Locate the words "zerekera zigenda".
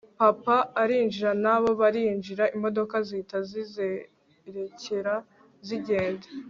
3.49-6.27